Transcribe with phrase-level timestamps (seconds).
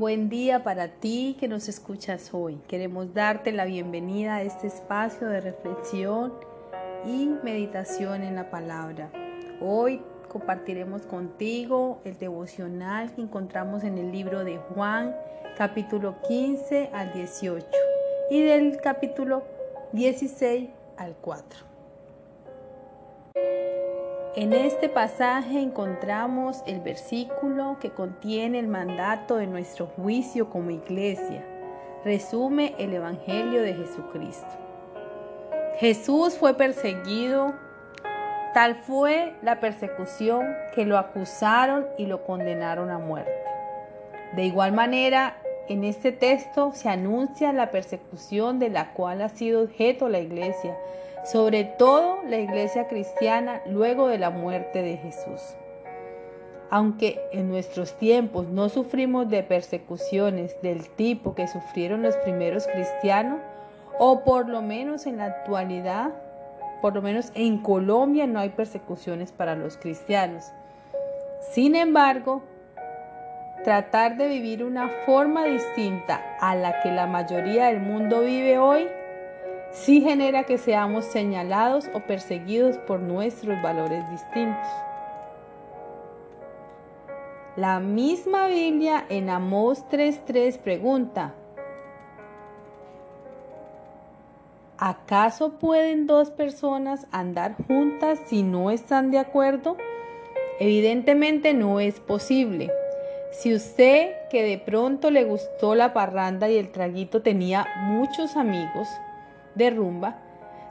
[0.00, 2.58] Buen día para ti que nos escuchas hoy.
[2.68, 6.32] Queremos darte la bienvenida a este espacio de reflexión
[7.04, 9.12] y meditación en la palabra.
[9.60, 15.14] Hoy compartiremos contigo el devocional que encontramos en el libro de Juan,
[15.58, 17.66] capítulo 15 al 18
[18.30, 19.44] y del capítulo
[19.92, 21.58] 16 al 4.
[24.36, 31.44] En este pasaje encontramos el versículo que contiene el mandato de nuestro juicio como iglesia.
[32.04, 34.46] Resume el Evangelio de Jesucristo.
[35.78, 37.54] Jesús fue perseguido,
[38.54, 43.32] tal fue la persecución que lo acusaron y lo condenaron a muerte.
[44.36, 49.62] De igual manera, en este texto se anuncia la persecución de la cual ha sido
[49.62, 50.76] objeto la iglesia
[51.24, 55.40] sobre todo la iglesia cristiana luego de la muerte de Jesús.
[56.70, 63.40] Aunque en nuestros tiempos no sufrimos de persecuciones del tipo que sufrieron los primeros cristianos,
[63.98, 66.10] o por lo menos en la actualidad,
[66.80, 70.44] por lo menos en Colombia no hay persecuciones para los cristianos.
[71.52, 72.42] Sin embargo,
[73.64, 78.86] tratar de vivir una forma distinta a la que la mayoría del mundo vive hoy
[79.72, 84.66] sí genera que seamos señalados o perseguidos por nuestros valores distintos.
[87.56, 91.34] La misma Biblia en Amós 3.3 pregunta,
[94.78, 99.76] ¿acaso pueden dos personas andar juntas si no están de acuerdo?
[100.58, 102.70] Evidentemente no es posible.
[103.32, 108.88] Si usted que de pronto le gustó la parranda y el traguito tenía muchos amigos,
[109.54, 110.18] de rumba,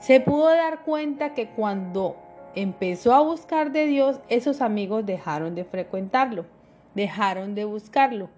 [0.00, 2.16] se pudo dar cuenta que cuando
[2.54, 6.44] empezó a buscar de Dios, esos amigos dejaron de frecuentarlo,
[6.94, 8.28] dejaron de buscarlo,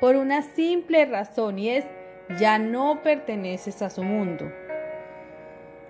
[0.00, 1.84] por una simple razón y es,
[2.38, 4.50] ya no perteneces a su mundo.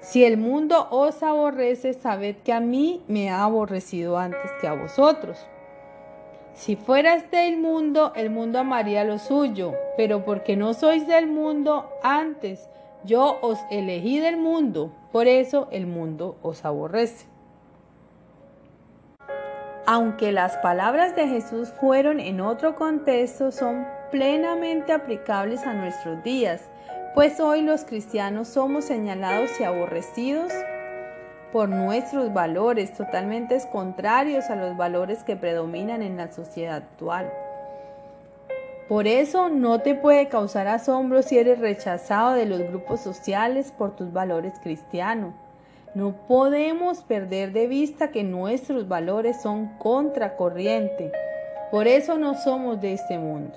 [0.00, 4.74] Si el mundo os aborrece, sabed que a mí me ha aborrecido antes que a
[4.74, 5.46] vosotros.
[6.52, 11.90] Si fueras del mundo, el mundo amaría lo suyo, pero porque no sois del mundo,
[12.02, 12.68] antes
[13.04, 17.26] yo os elegí del mundo, por eso el mundo os aborrece.
[19.86, 26.62] Aunque las palabras de Jesús fueron en otro contexto, son plenamente aplicables a nuestros días,
[27.14, 30.52] pues hoy los cristianos somos señalados y aborrecidos
[31.52, 37.30] por nuestros valores totalmente contrarios a los valores que predominan en la sociedad actual.
[38.88, 43.96] Por eso no te puede causar asombro si eres rechazado de los grupos sociales por
[43.96, 45.32] tus valores cristianos.
[45.94, 51.12] No podemos perder de vista que nuestros valores son contracorriente.
[51.70, 53.56] Por eso no somos de este mundo.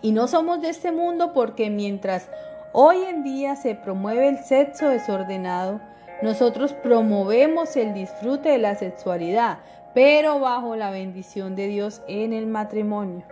[0.00, 2.28] Y no somos de este mundo porque mientras
[2.72, 5.80] hoy en día se promueve el sexo desordenado,
[6.22, 9.58] nosotros promovemos el disfrute de la sexualidad,
[9.92, 13.24] pero bajo la bendición de Dios en el matrimonio.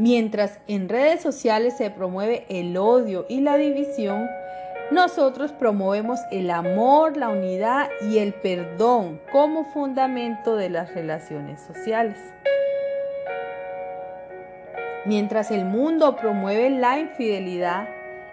[0.00, 4.30] Mientras en redes sociales se promueve el odio y la división,
[4.90, 12.16] nosotros promovemos el amor, la unidad y el perdón como fundamento de las relaciones sociales.
[15.04, 17.86] Mientras el mundo promueve la infidelidad,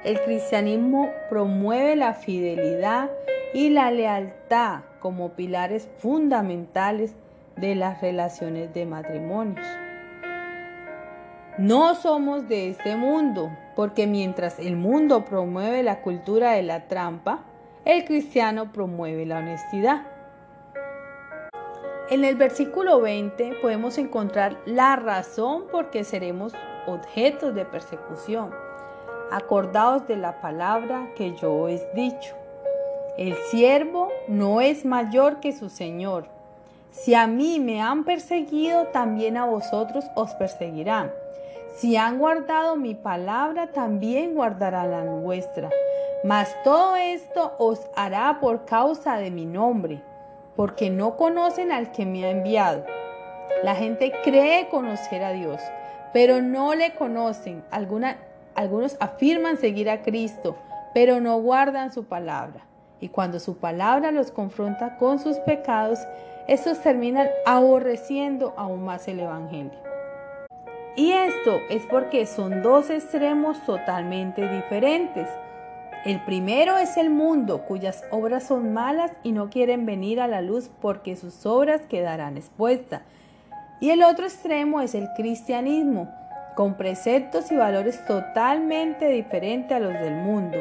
[0.05, 3.11] el cristianismo promueve la fidelidad
[3.53, 7.13] y la lealtad como pilares fundamentales
[7.57, 9.67] de las relaciones de matrimonios.
[11.57, 17.45] No somos de este mundo, porque mientras el mundo promueve la cultura de la trampa,
[17.83, 20.03] el cristiano promueve la honestidad.
[22.11, 26.53] En el versículo 20 podemos encontrar la razón por qué seremos
[26.85, 28.51] objetos de persecución.
[29.31, 32.35] Acordaos de la palabra que yo os he dicho.
[33.17, 36.27] El siervo no es mayor que su Señor.
[36.91, 41.11] Si a mí me han perseguido, también a vosotros os perseguirán.
[41.77, 45.69] Si han guardado mi palabra, también guardarán la vuestra.
[46.23, 50.01] Mas todo esto os hará por causa de mi nombre,
[50.55, 52.83] porque no conocen al que me ha enviado.
[53.61, 55.61] La gente cree conocer a Dios,
[56.13, 57.63] pero no le conocen.
[57.69, 60.55] algunos afirman seguir a Cristo,
[60.95, 62.65] pero no guardan su palabra.
[62.99, 65.99] Y cuando su palabra los confronta con sus pecados,
[66.47, 69.86] estos terminan aborreciendo aún más el Evangelio.
[70.97, 75.29] Y esto es porque son dos extremos totalmente diferentes.
[76.05, 80.41] El primero es el mundo, cuyas obras son malas y no quieren venir a la
[80.41, 83.03] luz porque sus obras quedarán expuestas.
[83.79, 86.09] Y el otro extremo es el cristianismo,
[86.55, 90.57] con preceptos y valores totalmente diferentes a los del mundo.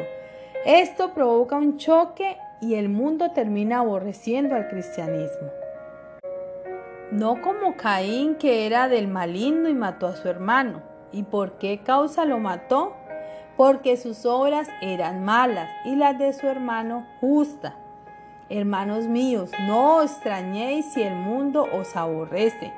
[0.67, 5.49] Esto provoca un choque y el mundo termina aborreciendo al cristianismo.
[7.11, 10.81] No como Caín que era del maligno y mató a su hermano.
[11.13, 12.95] ¿Y por qué causa lo mató?
[13.55, 17.73] Porque sus obras eran malas y las de su hermano justas.
[18.49, 22.73] Hermanos míos, no os extrañéis si el mundo os aborrece.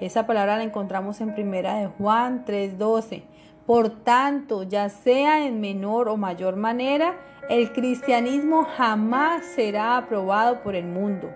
[0.00, 3.22] Esa palabra la encontramos en primera de Juan 3:12.
[3.64, 7.14] Por tanto, ya sea en menor o mayor manera,
[7.48, 11.30] el cristianismo jamás será aprobado por el mundo,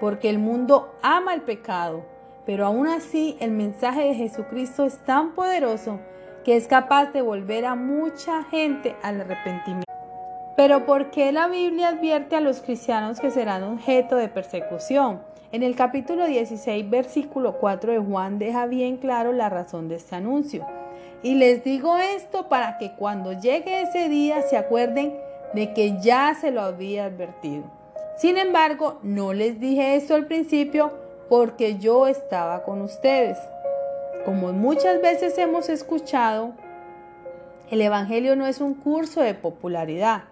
[0.00, 2.04] porque el mundo ama el pecado,
[2.44, 6.00] pero aún así el mensaje de Jesucristo es tan poderoso
[6.44, 9.92] que es capaz de volver a mucha gente al arrepentimiento.
[10.56, 15.20] Pero ¿por qué la Biblia advierte a los cristianos que serán objeto de persecución?
[15.52, 20.16] En el capítulo 16, versículo 4 de Juan deja bien claro la razón de este
[20.16, 20.66] anuncio.
[21.22, 25.14] Y les digo esto para que cuando llegue ese día se acuerden
[25.52, 27.64] de que ya se lo había advertido.
[28.16, 30.90] Sin embargo, no les dije esto al principio
[31.28, 33.36] porque yo estaba con ustedes.
[34.24, 36.52] Como muchas veces hemos escuchado,
[37.70, 40.24] el Evangelio no es un curso de popularidad.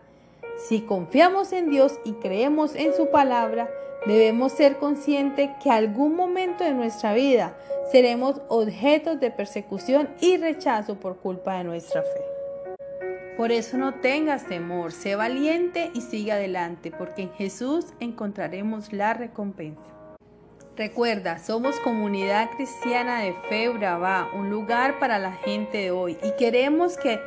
[0.56, 3.68] Si confiamos en Dios y creemos en su palabra,
[4.06, 7.54] debemos ser conscientes que algún momento de nuestra vida
[7.90, 12.33] seremos objetos de persecución y rechazo por culpa de nuestra fe.
[13.36, 19.12] Por eso no tengas temor, sé valiente y sigue adelante, porque en Jesús encontraremos la
[19.12, 19.90] recompensa.
[20.76, 26.30] Recuerda, somos comunidad cristiana de Fe Brava, un lugar para la gente de hoy y
[26.36, 27.18] queremos que